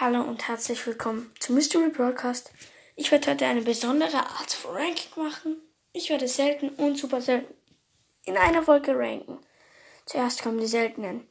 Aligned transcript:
Hallo 0.00 0.22
und 0.22 0.48
herzlich 0.48 0.86
willkommen 0.86 1.30
zum 1.40 1.56
Mystery 1.56 1.90
Broadcast. 1.90 2.52
Ich 2.96 3.12
werde 3.12 3.32
heute 3.32 3.44
eine 3.44 3.60
besondere 3.60 4.16
Art 4.16 4.50
von 4.50 4.74
Ranking 4.74 5.22
machen. 5.22 5.60
Ich 5.92 6.08
werde 6.08 6.26
selten 6.26 6.70
und 6.70 6.96
super 6.96 7.20
selten 7.20 7.52
in 8.24 8.38
einer 8.38 8.62
Folge 8.62 8.96
ranken. 8.96 9.38
Zuerst 10.06 10.42
kommen 10.42 10.58
die 10.58 10.66
seltenen. 10.66 11.28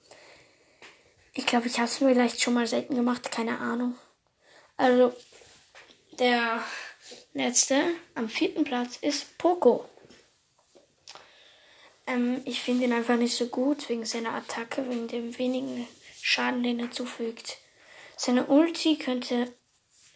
Ich 1.33 1.47
glaube, 1.47 1.65
ich 1.65 1.77
habe 1.77 1.85
es 1.85 1.97
vielleicht 1.97 2.43
schon 2.43 2.53
mal 2.53 2.67
selten 2.67 2.93
gemacht, 2.93 3.31
keine 3.31 3.57
Ahnung. 3.57 3.97
Also, 4.77 5.15
der 6.19 6.63
letzte 7.33 7.81
am 8.13 8.29
vierten 8.29 8.65
Platz 8.65 8.97
ist 8.97 9.35
Poco. 9.39 9.89
Ähm, 12.05 12.43
ich 12.45 12.61
finde 12.61 12.83
ihn 12.83 12.93
einfach 12.93 13.17
nicht 13.17 13.35
so 13.35 13.47
gut 13.47 13.89
wegen 13.89 14.05
seiner 14.05 14.35
Attacke, 14.35 14.87
wegen 14.87 15.07
dem 15.07 15.35
wenigen 15.39 15.87
Schaden, 16.21 16.61
den 16.61 16.79
er 16.79 16.91
zufügt. 16.91 17.57
Seine 18.21 18.47
Ulti 18.47 18.97
könnte, 18.97 19.49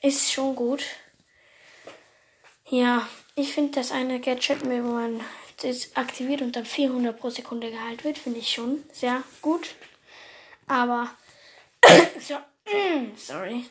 ist 0.02 0.30
schon 0.30 0.57
gut. 0.57 0.84
Ja, 2.67 3.07
ich 3.35 3.53
finde 3.53 3.71
das 3.71 3.94
eine 3.94 4.20
Gadget, 4.20 4.66
wo 4.66 4.67
man 4.67 5.23
das 5.61 5.95
aktiviert 5.95 6.41
und 6.41 6.53
dann 6.53 6.66
400 6.66 7.17
pro 7.17 7.30
Sekunde 7.30 7.71
geheilt 7.71 8.03
wird, 8.03 8.17
finde 8.17 8.39
ich 8.39 8.52
schon 8.52 8.84
sehr 8.91 9.23
gut. 9.41 9.75
Aber, 10.67 11.16
so, 12.20 12.35
sorry. 13.16 13.70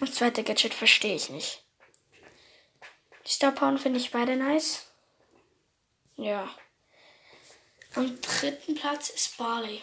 Das 0.00 0.14
zweite 0.14 0.42
Gadget 0.42 0.72
verstehe 0.72 1.16
ich 1.16 1.28
nicht. 1.28 1.62
Die 3.26 3.50
Power 3.50 3.76
finde 3.76 3.98
ich 3.98 4.12
beide 4.12 4.36
nice. 4.36 4.86
Ja. 6.16 6.48
Am 7.96 8.18
dritten 8.18 8.76
Platz 8.76 9.10
ist 9.10 9.36
Barley. 9.36 9.82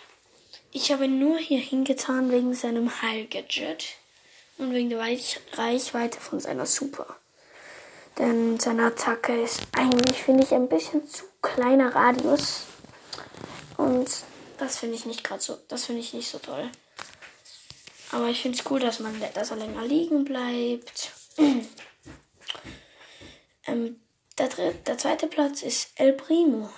Ich 0.71 0.91
habe 0.91 1.05
ihn 1.05 1.19
nur 1.19 1.37
hier 1.37 1.59
hingetan 1.59 2.31
wegen 2.31 2.53
seinem 2.53 3.01
Heilgadget 3.01 3.95
und 4.57 4.73
wegen 4.73 4.89
der 4.89 4.99
Reichweite 4.99 6.19
von 6.19 6.39
seiner 6.39 6.65
Super. 6.65 7.15
Denn 8.17 8.59
seine 8.59 8.87
Attacke 8.87 9.41
ist 9.41 9.61
eigentlich, 9.75 10.21
finde 10.23 10.43
ich, 10.43 10.53
ein 10.53 10.69
bisschen 10.69 11.07
zu 11.07 11.23
kleiner 11.41 11.95
Radius. 11.95 12.63
Und 13.77 14.07
das 14.57 14.77
finde 14.77 14.95
ich 14.95 15.05
nicht 15.05 15.23
gerade 15.23 15.41
so, 15.41 15.57
das 15.67 15.85
finde 15.85 16.01
ich 16.01 16.13
nicht 16.13 16.29
so 16.29 16.37
toll. 16.37 16.69
Aber 18.11 18.27
ich 18.27 18.41
finde 18.41 18.57
es 18.57 18.69
cool, 18.69 18.79
dass 18.79 18.99
man, 18.99 19.19
dass 19.33 19.49
er 19.49 19.57
länger 19.57 19.83
liegen 19.83 20.23
bleibt. 20.23 21.11
ähm, 23.65 23.99
der, 24.37 24.49
der 24.85 24.97
zweite 24.97 25.27
Platz 25.27 25.63
ist 25.63 25.89
El 25.95 26.13
Primo. 26.13 26.69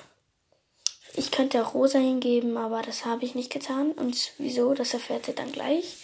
Ich 1.18 1.32
könnte 1.32 1.66
auch 1.66 1.74
Rosa 1.74 1.98
hingeben, 1.98 2.58
aber 2.58 2.82
das 2.82 3.06
habe 3.06 3.24
ich 3.24 3.36
nicht 3.36 3.52
getan. 3.52 3.94
Und 3.94 4.34
wieso, 4.38 4.74
das 4.74 4.94
erfährt 4.94 5.30
ihr 5.30 5.36
dann 5.36 5.54
gleich. 5.54 5.96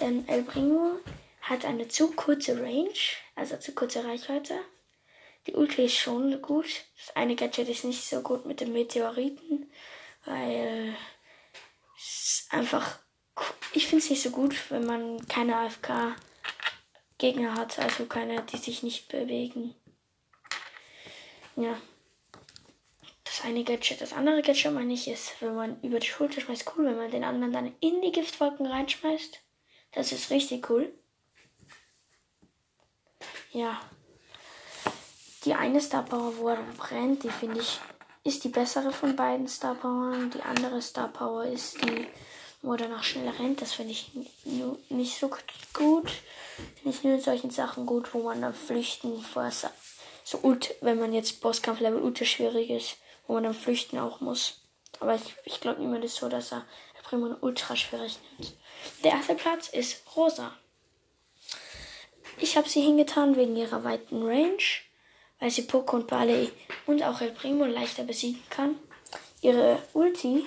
Denn 0.00 0.26
El 0.28 0.44
Primo 0.44 0.92
hat 1.42 1.66
eine 1.66 1.88
zu 1.88 2.12
kurze 2.12 2.58
Range, 2.58 2.88
also 3.34 3.58
zu 3.58 3.72
kurze 3.72 4.04
Reichweite. 4.04 4.58
Die 5.46 5.52
Ulti 5.54 5.84
ist 5.84 5.96
schon 5.96 6.40
gut. 6.40 6.66
Das 6.98 7.14
eine 7.14 7.36
Gadget 7.36 7.68
ist 7.68 7.84
nicht 7.84 8.08
so 8.08 8.22
gut 8.22 8.46
mit 8.46 8.60
den 8.60 8.72
Meteoriten, 8.72 9.70
weil 10.24 10.96
es 11.96 12.48
einfach. 12.50 12.98
Ich 13.74 13.86
finde 13.86 14.02
es 14.02 14.10
nicht 14.10 14.22
so 14.22 14.30
gut, 14.30 14.56
wenn 14.70 14.86
man 14.86 15.26
keine 15.28 15.56
AFK-Gegner 15.56 17.54
hat, 17.54 17.78
also 17.78 18.06
keine, 18.06 18.42
die 18.42 18.56
sich 18.56 18.82
nicht 18.82 19.08
bewegen. 19.08 19.74
Ja 21.56 21.76
das 23.36 23.44
eine 23.44 23.64
Gadget. 23.64 24.00
Das 24.00 24.12
andere 24.12 24.42
Gadget 24.42 24.72
meine 24.72 24.94
ich 24.94 25.08
ist, 25.08 25.34
wenn 25.40 25.54
man 25.54 25.80
über 25.82 25.98
die 25.98 26.06
Schulter 26.06 26.40
schmeißt, 26.40 26.72
cool, 26.76 26.86
wenn 26.86 26.96
man 26.96 27.10
den 27.10 27.24
anderen 27.24 27.52
dann 27.52 27.74
in 27.80 28.00
die 28.00 28.12
Giftwolken 28.12 28.66
reinschmeißt. 28.66 29.40
Das 29.92 30.12
ist 30.12 30.30
richtig 30.30 30.68
cool. 30.70 30.92
Ja. 33.52 33.80
Die 35.44 35.54
eine 35.54 35.80
Star 35.80 36.04
Power, 36.04 36.36
wo 36.38 36.48
er 36.48 36.62
brennt, 36.76 37.22
die 37.22 37.30
finde 37.30 37.60
ich, 37.60 37.78
ist 38.24 38.44
die 38.44 38.48
bessere 38.48 38.92
von 38.92 39.14
beiden 39.14 39.48
Star 39.48 39.74
Powern. 39.74 40.30
Die 40.30 40.42
andere 40.42 40.82
Star 40.82 41.08
Power 41.08 41.44
ist 41.44 41.82
die, 41.84 42.06
wo 42.62 42.72
er 42.72 42.78
danach 42.78 43.04
schnell 43.04 43.28
rennt. 43.28 43.62
Das 43.62 43.72
finde 43.72 43.92
ich 43.92 44.10
nicht 44.88 45.18
so 45.18 45.28
gut. 45.28 46.10
Finde 46.82 46.96
ich 46.96 47.04
nur 47.04 47.14
in 47.14 47.20
solchen 47.20 47.50
Sachen 47.50 47.86
gut, 47.86 48.12
wo 48.14 48.22
man 48.22 48.42
dann 48.42 48.54
flüchten 48.54 49.22
vor 49.22 49.50
so 50.24 50.38
Ult, 50.42 50.74
wenn 50.80 50.98
man 50.98 51.12
jetzt 51.12 51.40
Bosskampf-Level 51.40 52.00
ultra 52.00 52.24
schwierig 52.24 52.70
ist 52.70 52.96
wo 53.26 53.34
man 53.34 53.44
dann 53.44 53.54
flüchten 53.54 53.98
auch 53.98 54.20
muss. 54.20 54.62
Aber 55.00 55.14
ich, 55.14 55.34
ich 55.44 55.60
glaube 55.60 55.80
niemand 55.80 56.04
ist 56.04 56.16
so, 56.16 56.28
dass 56.28 56.52
er 56.52 56.64
Primo 57.06 57.36
ultra 57.40 57.76
schwierig 57.76 58.18
nimmt. 58.38 58.56
Der 59.04 59.12
erste 59.12 59.34
Platz 59.34 59.68
ist 59.68 60.02
Rosa. 60.16 60.52
Ich 62.38 62.56
habe 62.56 62.68
sie 62.68 62.82
hingetan 62.82 63.36
wegen 63.36 63.56
ihrer 63.56 63.84
weiten 63.84 64.22
Range, 64.22 64.62
weil 65.38 65.50
sie 65.50 65.62
Poco 65.62 65.96
und 65.96 66.08
Barley 66.08 66.50
und 66.86 67.02
auch 67.02 67.20
El 67.20 67.30
Primo 67.30 67.64
leichter 67.64 68.02
besiegen 68.02 68.42
kann. 68.50 68.76
Ihre 69.40 69.80
Ulti, 69.92 70.44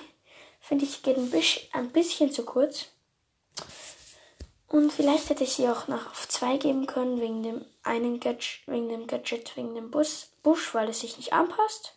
finde 0.60 0.84
ich, 0.84 1.02
geht 1.02 1.16
ein 1.16 1.30
bisschen, 1.30 1.62
ein 1.72 1.90
bisschen 1.90 2.30
zu 2.30 2.44
kurz. 2.44 2.86
Und 4.68 4.92
vielleicht 4.92 5.30
hätte 5.30 5.44
ich 5.44 5.54
sie 5.54 5.68
auch 5.68 5.88
noch 5.88 6.10
auf 6.10 6.28
2 6.28 6.58
geben 6.58 6.86
können, 6.86 7.20
wegen 7.20 7.42
dem 7.42 7.64
einen 7.82 8.20
Gadget, 8.20 8.60
wegen 8.66 8.88
dem 8.88 9.06
Gadget, 9.06 9.56
wegen 9.56 9.74
dem 9.74 9.90
Bus, 9.90 10.28
Busch, 10.42 10.74
weil 10.74 10.90
es 10.90 11.00
sich 11.00 11.16
nicht 11.16 11.32
anpasst. 11.32 11.94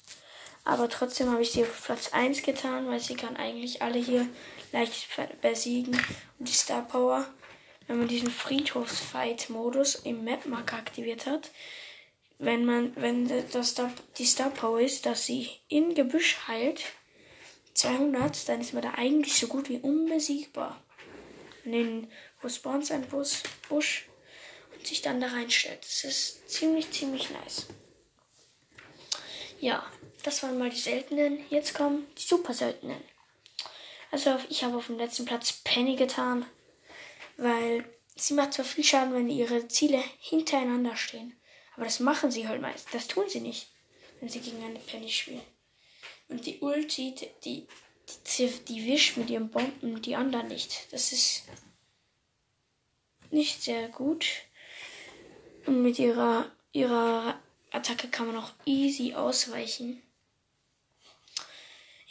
Aber 0.65 0.87
trotzdem 0.89 1.29
habe 1.29 1.41
ich 1.41 1.51
sie 1.51 1.63
auf 1.63 1.83
Platz 1.85 2.13
1 2.13 2.41
getan, 2.43 2.87
weil 2.87 2.99
sie 2.99 3.15
kann 3.15 3.35
eigentlich 3.35 3.81
alle 3.81 3.99
hier 3.99 4.27
leicht 4.71 5.07
besiegen. 5.41 5.95
Und 6.39 6.47
die 6.47 6.53
Star 6.53 6.87
Power, 6.87 7.25
wenn 7.87 7.97
man 7.97 8.07
diesen 8.07 8.31
Friedhofsfight-Modus 8.31 9.95
im 9.95 10.23
Map-Marker 10.23 10.77
aktiviert 10.77 11.25
hat, 11.25 11.51
wenn 12.39 12.65
man, 12.65 12.95
wenn 12.95 13.27
das 13.51 13.75
die 14.17 14.25
Star 14.25 14.49
Power 14.49 14.79
ist, 14.79 15.05
dass 15.05 15.25
sie 15.25 15.49
in 15.67 15.95
Gebüsch 15.95 16.37
heilt, 16.47 16.81
200, 17.73 18.47
dann 18.47 18.61
ist 18.61 18.73
man 18.73 18.83
da 18.83 18.93
eigentlich 18.95 19.35
so 19.35 19.47
gut 19.47 19.69
wie 19.69 19.79
unbesiegbar. 19.79 20.81
Den, 21.65 22.11
wo 22.41 22.49
spawnt 22.49 22.85
sein 22.85 23.07
Bus, 23.07 23.43
Busch 23.69 24.07
und 24.75 24.85
sich 24.85 25.01
dann 25.01 25.21
da 25.21 25.27
reinstellt. 25.27 25.79
Das 25.81 26.03
ist 26.03 26.49
ziemlich, 26.49 26.91
ziemlich 26.91 27.29
nice. 27.29 27.67
Ja, 29.61 29.89
das 30.23 30.41
waren 30.41 30.57
mal 30.57 30.69
die 30.69 30.79
seltenen. 30.79 31.39
Jetzt 31.49 31.73
kommen 31.73 32.07
die 32.17 32.23
super 32.23 32.53
seltenen. 32.53 33.01
Also 34.11 34.37
ich 34.49 34.63
habe 34.63 34.77
auf 34.77 34.87
dem 34.87 34.97
letzten 34.97 35.25
Platz 35.25 35.51
Penny 35.63 35.95
getan, 35.95 36.45
weil 37.37 37.83
sie 38.15 38.35
macht 38.35 38.53
zwar 38.53 38.65
viel 38.65 38.83
Schaden, 38.83 39.13
wenn 39.13 39.29
ihre 39.29 39.67
Ziele 39.67 40.03
hintereinander 40.19 40.95
stehen. 40.95 41.35
Aber 41.75 41.85
das 41.85 41.99
machen 41.99 42.29
sie 42.29 42.47
halt 42.47 42.61
meist. 42.61 42.87
Das 42.93 43.07
tun 43.07 43.25
sie 43.27 43.41
nicht, 43.41 43.71
wenn 44.19 44.29
sie 44.29 44.39
gegen 44.39 44.63
eine 44.63 44.79
Penny 44.79 45.09
spielen. 45.09 45.41
Und 46.29 46.45
die 46.45 46.59
Ulti, 46.59 47.15
die, 47.43 47.67
die, 48.37 48.47
die 48.67 48.85
wischt 48.85 49.17
mit 49.17 49.31
ihren 49.31 49.49
Bomben 49.49 50.01
die 50.01 50.15
anderen 50.15 50.47
nicht. 50.47 50.91
Das 50.91 51.11
ist 51.11 51.43
nicht 53.31 53.63
sehr 53.63 53.89
gut. 53.89 54.27
Und 55.65 55.81
mit 55.81 55.97
ihrer, 55.97 56.51
ihrer 56.71 57.41
Attacke 57.71 58.09
kann 58.09 58.27
man 58.27 58.37
auch 58.37 58.51
easy 58.65 59.15
ausweichen. 59.15 60.02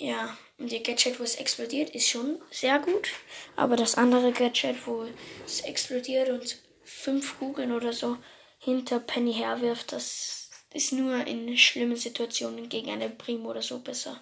Ja, 0.03 0.37
und 0.59 0.73
der 0.73 0.81
Gadget, 0.81 1.21
wo 1.21 1.23
es 1.23 1.37
explodiert, 1.37 1.91
ist 1.91 2.09
schon 2.09 2.43
sehr 2.51 2.81
gut. 2.81 3.09
Aber 3.55 3.77
das 3.77 3.95
andere 3.95 4.33
Gadget, 4.33 4.85
wo 4.85 5.07
es 5.47 5.61
explodiert 5.61 6.29
und 6.29 6.59
fünf 6.83 7.39
Kugeln 7.39 7.71
oder 7.71 7.93
so 7.93 8.19
hinter 8.59 8.99
Penny 8.99 9.33
herwirft, 9.33 9.93
das 9.93 10.51
ist 10.75 10.93
nur 10.93 11.25
in 11.29 11.57
schlimmen 11.57 11.95
Situationen 11.95 12.69
gegen 12.69 12.91
eine 12.91 13.11
Primo 13.11 13.51
oder 13.51 13.63
so 13.63 13.79
besser. 13.79 14.21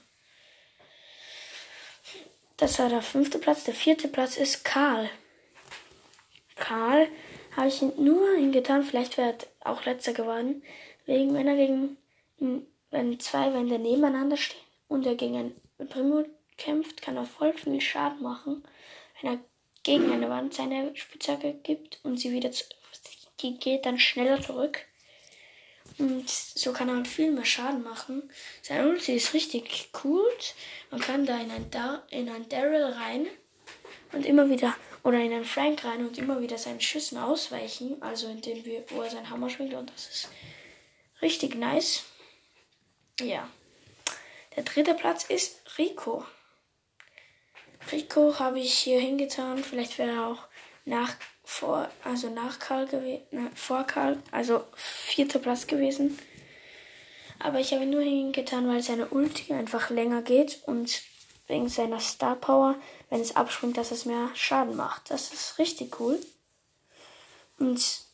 Das 2.58 2.78
war 2.78 2.90
der 2.90 3.00
fünfte 3.00 3.38
Platz. 3.38 3.64
Der 3.64 3.72
vierte 3.72 4.08
Platz 4.08 4.36
ist 4.36 4.66
Karl. 4.66 5.08
Karl 6.56 7.08
habe 7.56 7.68
ich 7.68 7.80
nur 7.80 8.36
hingetan. 8.36 8.84
Vielleicht 8.84 9.16
wäre 9.16 9.34
er 9.62 9.70
auch 9.72 9.86
letzter 9.86 10.12
geworden. 10.12 10.62
Wegen, 11.06 11.32
wenn 11.32 11.48
er 11.48 11.56
gegen, 11.56 11.96
wenn 12.90 13.18
zwei 13.18 13.54
Wände 13.54 13.78
nebeneinander 13.78 14.36
stehen 14.36 14.60
und 14.86 15.06
er 15.06 15.14
gegen 15.14 15.36
ein 15.38 15.56
Primo 15.90 16.24
kämpft, 16.56 17.02
kann 17.02 17.16
er 17.16 17.26
voll 17.26 17.52
viel 17.52 17.80
Schaden 17.80 18.22
machen, 18.22 18.64
wenn 19.20 19.32
er 19.34 19.38
gegen 19.82 20.10
eine 20.12 20.30
Wand 20.30 20.54
seine 20.54 20.94
Spitzhacke 20.96 21.54
gibt 21.62 22.00
und 22.02 22.18
sie 22.18 22.32
wieder 22.32 22.52
zu, 22.52 22.64
die 23.40 23.58
geht 23.58 23.86
dann 23.86 23.98
schneller 23.98 24.40
zurück. 24.40 24.86
Und 25.98 26.28
so 26.28 26.72
kann 26.72 26.88
er 26.88 26.96
halt 26.96 27.08
viel 27.08 27.30
mehr 27.30 27.44
Schaden 27.44 27.82
machen. 27.82 28.30
Sein 28.62 28.86
Ulti 28.86 29.14
ist 29.14 29.34
richtig 29.34 29.90
cool. 30.04 30.22
Man 30.90 31.00
kann 31.00 31.26
da 31.26 31.38
in 31.40 31.50
ein, 31.50 31.70
Dar 31.70 32.06
in 32.10 32.28
ein 32.28 32.48
Daryl 32.48 32.84
rein 32.84 33.26
und 34.12 34.24
immer 34.24 34.48
wieder, 34.48 34.74
oder 35.02 35.18
in 35.18 35.32
einen 35.32 35.44
Frank 35.44 35.84
rein 35.84 36.06
und 36.06 36.16
immer 36.16 36.40
wieder 36.40 36.58
seinen 36.58 36.80
Schüssen 36.80 37.18
ausweichen. 37.18 38.00
Also 38.02 38.28
indem 38.28 38.64
wir, 38.64 38.84
wo 38.90 39.02
er 39.02 39.10
seinen 39.10 39.28
Hammer 39.28 39.50
schwingt 39.50 39.74
und 39.74 39.90
das 39.90 40.08
ist 40.08 40.28
richtig 41.20 41.54
nice. 41.54 42.04
Ja. 43.20 43.48
Der 44.60 44.66
dritte 44.66 44.92
Platz 44.92 45.24
ist 45.24 45.56
Rico. 45.78 46.22
Rico 47.90 48.38
habe 48.38 48.60
ich 48.60 48.74
hier 48.74 49.00
hingetan. 49.00 49.64
Vielleicht 49.64 49.96
wäre 49.96 50.10
er 50.10 50.26
auch 50.26 50.42
nach 50.84 51.14
vor, 51.44 51.88
also 52.04 52.28
nach 52.28 52.58
Karl 52.58 52.86
gewesen, 52.86 53.22
vor 53.54 53.84
Karl, 53.84 54.22
also 54.32 54.62
vierter 54.74 55.38
Platz 55.38 55.66
gewesen. 55.66 56.18
Aber 57.38 57.58
ich 57.58 57.72
habe 57.72 57.84
ihn 57.84 57.90
nur 57.90 58.02
hingetan, 58.02 58.68
weil 58.68 58.82
seine 58.82 59.06
Ulti 59.08 59.50
einfach 59.54 59.88
länger 59.88 60.20
geht 60.20 60.60
und 60.66 61.00
wegen 61.46 61.70
seiner 61.70 61.98
Star 61.98 62.36
Power, 62.36 62.74
wenn 63.08 63.22
es 63.22 63.36
abspringt, 63.36 63.78
dass 63.78 63.92
es 63.92 64.04
mehr 64.04 64.28
Schaden 64.34 64.76
macht. 64.76 65.10
Das 65.10 65.32
ist 65.32 65.58
richtig 65.58 65.98
cool. 65.98 66.20
Und 67.58 67.78
es 67.78 68.04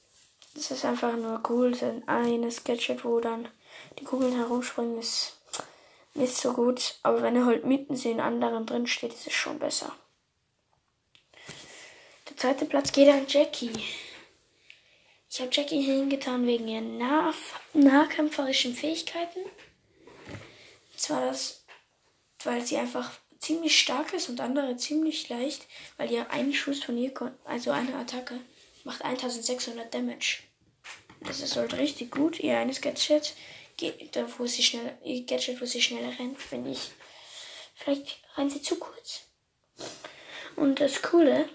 ist 0.55 0.85
einfach 0.85 1.17
nur 1.17 1.43
cool. 1.49 1.75
Sein 1.75 2.07
eines 2.07 2.63
Gadget, 2.63 3.05
wo 3.05 3.19
dann 3.19 3.49
die 3.99 4.05
Kugeln 4.05 4.37
herumspringen, 4.37 5.01
ist 5.01 5.36
nicht 6.17 6.37
so 6.37 6.53
gut. 6.53 6.99
Aber 7.03 7.23
wenn 7.23 7.37
er 7.37 7.47
halt 7.47 7.65
mitten 7.65 7.95
in 7.95 8.21
anderen 8.21 8.67
drin 8.67 8.87
steht, 8.87 9.13
ist 9.13 9.27
es 9.27 9.33
schon 9.33 9.59
besser. 9.59 9.95
Der 12.29 12.37
zweite 12.37 12.65
Platz 12.67 12.93
geht 12.93 13.09
an 13.09 13.27
Jackie. 13.29 13.73
Ich 15.31 15.41
habe 15.41 15.51
Jackie 15.53 15.83
hingetan 15.83 16.47
wegen 16.47 16.69
ihren 16.69 16.99
nah 16.99 17.35
nahkämpferischen 17.75 18.75
Fähigkeiten. 18.75 19.41
Und 19.41 21.01
zwar 21.01 21.21
das, 21.27 21.65
weil 22.45 22.65
sie 22.65 22.77
einfach 22.77 23.11
ziemlich 23.39 23.79
stark 23.79 24.12
ist 24.12 24.29
und 24.29 24.41
andere 24.41 24.77
ziemlich 24.77 25.29
leicht, 25.29 25.67
weil 25.99 26.11
ihr 26.11 26.31
ein 26.31 26.53
Schuss 26.53 26.83
von 26.83 26.97
ihr, 26.97 27.12
also 27.45 27.71
eine 27.71 27.95
Attacke, 27.97 28.41
macht 28.85 29.03
1600 29.05 29.93
Damage. 29.93 30.43
Das 31.21 31.41
ist 31.41 31.57
halt 31.57 31.75
richtig 31.75 32.11
gut. 32.11 32.41
Ihr 32.41 32.59
eines 32.59 32.81
Gadget, 32.81 33.35
da 34.12 34.26
wo 34.38 34.46
sie 34.46 34.62
schnell, 34.62 34.96
ihr 35.05 35.25
Gadget, 35.25 35.61
wo 35.61 35.64
sie 35.64 35.82
schneller 35.82 36.19
rennt, 36.19 36.38
finde 36.38 36.70
ich. 36.70 36.90
Vielleicht 37.75 38.19
rennt 38.37 38.52
sie 38.52 38.62
zu 38.62 38.76
kurz. 38.76 39.23
Und 40.56 40.81
das 40.81 41.02
Coole, 41.02 41.49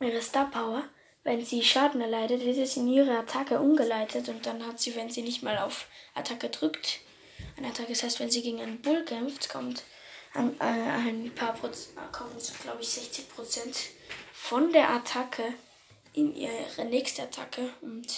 ihre 0.00 0.20
Star 0.20 0.50
Power, 0.50 0.84
wenn 1.24 1.44
sie 1.44 1.62
Schaden 1.62 2.00
erleidet, 2.00 2.44
wird 2.44 2.58
es 2.58 2.76
in 2.76 2.88
ihre 2.88 3.16
Attacke 3.18 3.60
umgeleitet 3.60 4.28
und 4.28 4.44
dann 4.44 4.66
hat 4.66 4.80
sie, 4.80 4.94
wenn 4.96 5.08
sie 5.08 5.22
nicht 5.22 5.42
mal 5.42 5.58
auf 5.58 5.86
Attacke 6.14 6.50
drückt, 6.50 7.00
eine 7.56 7.68
Attacke, 7.68 7.92
das 7.92 8.02
heißt, 8.02 8.20
wenn 8.20 8.30
sie 8.30 8.42
gegen 8.42 8.60
einen 8.60 8.82
Bull 8.82 9.04
kämpft, 9.04 9.48
kommt 9.48 9.82
ein, 10.34 10.58
äh, 10.60 10.64
ein 10.64 11.32
paar 11.34 11.54
Prozent, 11.54 11.96
kommen, 12.12 12.36
glaube 12.62 12.82
ich, 12.82 12.88
60 12.88 13.28
Prozent 13.30 13.76
von 14.32 14.72
der 14.72 14.90
Attacke 14.90 15.54
in 16.12 16.34
ihre 16.34 16.84
nächste 16.84 17.22
Attacke 17.22 17.70
und 17.80 18.08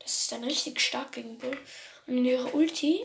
das 0.00 0.22
ist 0.22 0.32
dann 0.32 0.44
richtig 0.44 0.80
stark 0.80 1.12
gegen 1.12 1.38
Bull. 1.38 1.56
Und 2.08 2.18
in 2.18 2.24
ihrer 2.24 2.54
Ulti, 2.54 3.04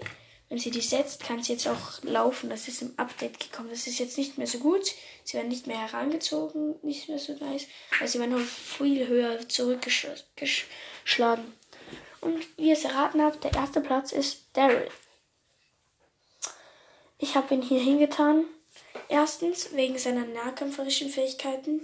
wenn 0.50 0.58
sie 0.58 0.72
die 0.72 0.82
setzt, 0.82 1.24
kann 1.24 1.44
sie 1.44 1.54
jetzt 1.54 1.68
auch 1.68 2.02
laufen. 2.04 2.50
Das 2.50 2.68
ist 2.68 2.82
im 2.82 2.94
Update 2.98 3.40
gekommen. 3.40 3.70
Das 3.70 3.86
ist 3.86 4.00
jetzt 4.00 4.18
nicht 4.18 4.38
mehr 4.38 4.48
so 4.48 4.60
gut. 4.60 4.86
Sie 5.24 5.36
werden 5.36 5.50
nicht 5.50 5.68
mehr 5.68 5.80
herangezogen, 5.80 6.76
nicht 6.84 7.10
mehr 7.10 7.20
so 7.20 7.34
nice. 7.34 7.68
Aber 7.98 8.08
sie 8.08 8.20
werden 8.20 8.36
auch 8.36 8.40
viel 8.40 9.08
höher 9.08 9.48
zurückgeschlagen. 9.50 11.54
Und 12.22 12.58
wie 12.58 12.70
ihr 12.70 12.74
es 12.74 12.86
erraten 12.86 13.22
habt, 13.22 13.44
der 13.44 13.54
erste 13.54 13.82
Platz 13.82 14.14
ist 14.14 14.46
Daryl. 14.54 14.90
Ich 17.18 17.36
habe 17.36 17.54
ihn 17.54 17.62
hier 17.62 17.82
hingetan. 17.82 18.46
Erstens 19.10 19.74
wegen 19.74 19.98
seiner 19.98 20.26
nahkämpferischen 20.26 21.10
Fähigkeiten. 21.10 21.82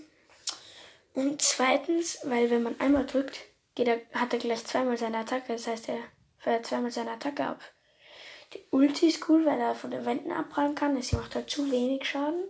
Und 1.14 1.42
zweitens, 1.42 2.20
weil 2.24 2.50
wenn 2.50 2.64
man 2.64 2.80
einmal 2.80 3.06
drückt, 3.06 3.40
er, 3.78 4.00
hat 4.14 4.34
er 4.34 4.40
gleich 4.40 4.66
zweimal 4.66 4.98
seine 4.98 5.18
Attacke. 5.18 5.54
Das 5.54 5.68
heißt, 5.68 5.90
er 5.90 6.00
feuert 6.40 6.66
zweimal 6.66 6.92
seine 6.92 7.12
Attacke 7.12 7.46
ab. 7.46 7.62
Die 8.54 8.64
Ulti 8.72 9.08
ist 9.08 9.30
cool, 9.30 9.46
weil 9.46 9.60
er 9.60 9.76
von 9.76 9.92
den 9.92 10.06
Wänden 10.06 10.32
abprallen 10.32 10.74
kann. 10.74 11.00
Sie 11.02 11.16
macht 11.16 11.36
halt 11.36 11.50
zu 11.50 11.72
wenig 11.72 12.06
Schaden. 12.06 12.46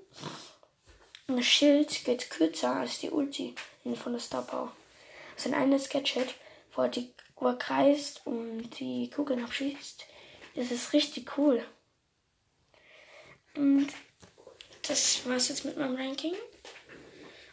Und 1.28 1.38
das 1.38 1.46
Schild 1.46 2.06
geht 2.06 2.30
kürzer 2.30 2.76
als 2.76 3.00
die 3.00 3.10
Ulti 3.10 3.54
von 3.96 4.14
der 4.14 4.22
Star 4.22 4.44
Power. 4.44 4.72
Sein 5.36 5.54
eines 5.54 5.90
Gadget, 5.90 6.34
wo 6.74 6.84
er, 6.84 6.90
die, 6.90 7.14
er 7.40 7.56
kreist 7.56 8.26
und 8.26 8.70
die 8.80 9.10
Kugeln 9.10 9.44
abschießt. 9.44 10.06
Das 10.56 10.72
ist 10.72 10.94
richtig 10.94 11.38
cool. 11.38 11.64
Und 13.56 13.88
das 14.88 15.28
war's 15.28 15.50
jetzt 15.50 15.66
mit 15.66 15.78
meinem 15.78 15.96
Ranking. 15.96 16.36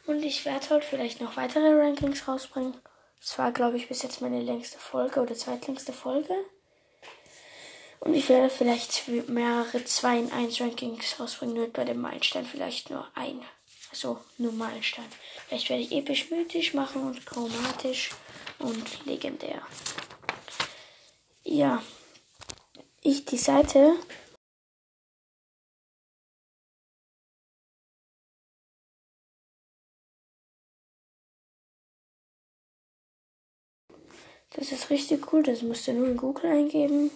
Und 0.07 0.23
ich 0.23 0.45
werde 0.45 0.71
halt 0.71 0.85
vielleicht 0.85 1.21
noch 1.21 1.37
weitere 1.37 1.69
Rankings 1.75 2.27
rausbringen. 2.29 2.75
Das 3.21 3.39
war, 3.39 3.53
glaube 3.53 3.77
ich, 3.77 3.89
bis 3.89 4.03
jetzt 4.03 4.21
meine 4.21 4.41
längste 4.41 4.79
Folge 4.79 5.21
oder 5.21 5.35
zweitlängste 5.35 5.93
Folge. 5.93 6.35
Und 8.01 8.15
ich 8.15 8.29
werde 8.29 8.51
vielleicht 8.51 9.09
mehrere 9.29 9.85
2 9.85 10.19
in 10.19 10.33
1 10.33 10.61
Rankings 10.61 11.19
rausbringen, 11.19 11.57
nur 11.57 11.69
bei 11.69 11.85
dem 11.85 12.01
Meilenstein 12.01 12.47
vielleicht 12.47 12.91
nur 12.91 13.07
ein. 13.15 13.41
Also 13.91 14.19
nur 14.39 14.53
Meilenstein. 14.53 15.07
Vielleicht 15.49 15.71
werde 15.71 15.83
ich 15.83 15.93
episch 15.93 16.31
mythisch 16.31 16.75
machen 16.75 17.03
und 17.03 17.25
chromatisch 17.25 18.11
und 18.59 19.05
legendär. 19.07 19.63
Ja. 21.45 21.83
Ich 23.03 23.25
die 23.25 23.39
Seite 23.39 23.95
Das 34.57 34.73
ist 34.73 34.91
richtig 34.91 35.33
cool. 35.33 35.43
Das 35.43 35.63
musst 35.63 35.87
du 35.87 35.93
nur 35.93 36.09
in 36.09 36.17
Google 36.17 36.51
eingeben. 36.51 37.11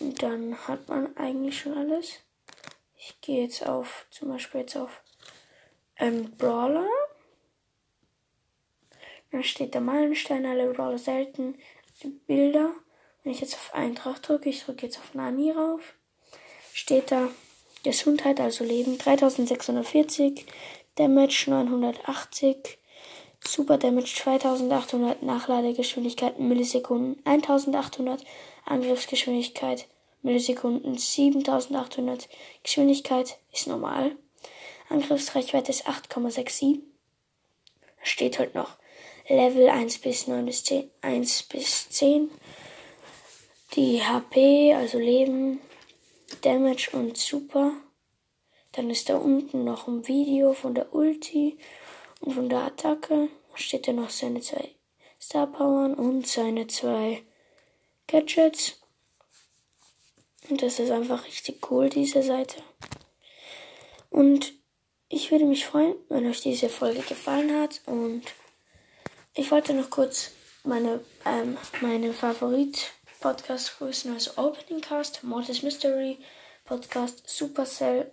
Und 0.00 0.22
dann 0.22 0.56
hat 0.66 0.88
man 0.88 1.16
eigentlich 1.16 1.60
schon 1.60 1.76
alles. 1.76 2.20
Ich 2.96 3.20
gehe 3.20 3.42
jetzt 3.42 3.66
auf, 3.66 4.06
zum 4.10 4.28
Beispiel 4.28 4.62
jetzt 4.62 4.76
auf 4.76 5.02
ähm, 5.98 6.36
Brawler. 6.36 6.88
Dann 9.30 9.42
steht 9.42 9.74
der 9.74 9.80
Meilenstein, 9.80 10.46
alle 10.46 10.72
Brawler 10.72 10.98
selten. 10.98 11.58
Die 12.02 12.08
Bilder. 12.08 12.74
Wenn 13.22 13.32
ich 13.32 13.40
jetzt 13.40 13.54
auf 13.54 13.74
Eintracht 13.74 14.26
drücke, 14.26 14.48
ich 14.48 14.64
drücke 14.64 14.86
jetzt 14.86 14.98
auf 14.98 15.14
Nani 15.14 15.52
rauf, 15.52 15.94
steht 16.72 17.12
da 17.12 17.28
Gesundheit, 17.84 18.40
also 18.40 18.64
Leben 18.64 18.98
3640, 18.98 20.44
Damage 20.96 21.44
980, 21.48 22.78
Super 23.46 23.76
Damage 23.76 24.14
2800, 24.14 25.22
Nachladegeschwindigkeit 25.22 26.38
Millisekunden 26.38 27.20
1800, 27.24 28.24
Angriffsgeschwindigkeit 28.64 29.88
Millisekunden 30.22 30.96
7800, 30.96 32.28
Geschwindigkeit 32.62 33.38
ist 33.52 33.66
normal, 33.66 34.16
Angriffsreichweite 34.88 35.70
ist 35.70 35.88
8,67. 35.88 36.80
Steht 38.02 38.38
halt 38.38 38.54
noch 38.54 38.76
Level 39.28 39.68
1 39.68 39.98
bis 39.98 40.26
9 40.26 40.46
bis 40.46 40.64
10, 40.64 40.90
1 41.00 41.42
bis 41.44 41.88
10. 41.90 42.30
Die 43.74 44.02
HP, 44.02 44.74
also 44.74 44.98
Leben, 44.98 45.60
Damage 46.42 46.90
und 46.92 47.16
Super. 47.16 47.72
Dann 48.72 48.90
ist 48.90 49.08
da 49.08 49.16
unten 49.16 49.64
noch 49.64 49.88
ein 49.88 50.06
Video 50.06 50.52
von 50.52 50.74
der 50.74 50.94
Ulti 50.94 51.58
und 52.20 52.34
von 52.34 52.48
der 52.48 52.60
Attacke 52.60 53.28
steht 53.54 53.88
da 53.88 53.92
noch 53.92 54.10
seine 54.10 54.40
zwei 54.40 54.74
Star 55.20 55.46
Powern 55.46 55.94
und 55.94 56.26
seine 56.26 56.66
zwei 56.66 57.22
Gadgets. 58.08 58.80
Und 60.48 60.62
das 60.62 60.78
ist 60.78 60.90
einfach 60.90 61.24
richtig 61.26 61.70
cool, 61.70 61.88
diese 61.88 62.22
Seite. 62.22 62.62
Und 64.10 64.52
ich 65.08 65.30
würde 65.30 65.44
mich 65.44 65.64
freuen, 65.64 65.94
wenn 66.08 66.26
euch 66.26 66.40
diese 66.40 66.68
Folge 66.68 67.02
gefallen 67.02 67.60
hat. 67.60 67.80
Und 67.86 68.22
ich 69.34 69.50
wollte 69.50 69.74
noch 69.74 69.90
kurz 69.90 70.32
meine, 70.64 71.00
ähm, 71.24 71.56
meine 71.80 72.12
Favorit-Podcast 72.12 73.78
grüßen, 73.78 74.12
also 74.12 74.32
Opening 74.36 74.80
Cast, 74.80 75.22
Mortis 75.22 75.62
Mystery 75.62 76.18
Podcast, 76.64 77.22
Supercell 77.28 78.12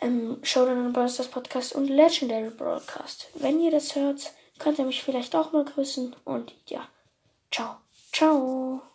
ähm, 0.00 0.38
Showdown 0.42 0.86
on 0.86 0.92
Bros. 0.92 1.16
Podcast 1.28 1.74
und 1.74 1.88
Legendary 1.88 2.50
Broadcast. 2.50 3.28
Wenn 3.34 3.60
ihr 3.60 3.70
das 3.70 3.94
hört, 3.94 4.32
könnt 4.58 4.78
ihr 4.78 4.84
mich 4.84 5.02
vielleicht 5.02 5.34
auch 5.34 5.52
mal 5.52 5.64
grüßen 5.64 6.14
und 6.24 6.52
ja, 6.66 6.86
ciao, 7.50 7.76
ciao. 8.12 8.89